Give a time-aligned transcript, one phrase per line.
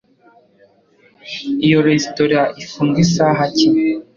[1.65, 3.69] Iyo resitora ifunga isaha ki?